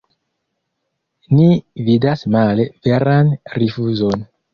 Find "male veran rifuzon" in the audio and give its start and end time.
2.37-4.25